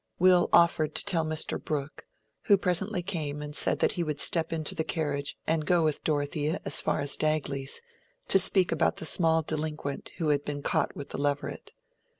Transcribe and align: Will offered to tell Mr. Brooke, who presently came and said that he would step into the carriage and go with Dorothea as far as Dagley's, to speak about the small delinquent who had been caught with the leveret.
Will 0.17 0.49
offered 0.51 0.95
to 0.95 1.05
tell 1.05 1.23
Mr. 1.23 1.63
Brooke, 1.63 2.07
who 2.45 2.57
presently 2.57 3.03
came 3.03 3.39
and 3.43 3.55
said 3.55 3.77
that 3.81 3.91
he 3.91 4.01
would 4.03 4.19
step 4.19 4.51
into 4.51 4.73
the 4.73 4.83
carriage 4.83 5.37
and 5.45 5.63
go 5.63 5.83
with 5.83 6.03
Dorothea 6.03 6.59
as 6.65 6.81
far 6.81 7.01
as 7.01 7.15
Dagley's, 7.15 7.79
to 8.27 8.39
speak 8.39 8.71
about 8.71 8.95
the 8.95 9.05
small 9.05 9.43
delinquent 9.43 10.09
who 10.17 10.29
had 10.29 10.41
been 10.43 10.63
caught 10.63 10.95
with 10.95 11.09
the 11.09 11.19
leveret. 11.19 11.73